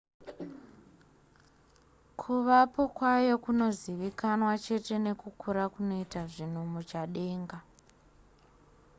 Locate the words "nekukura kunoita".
5.05-6.21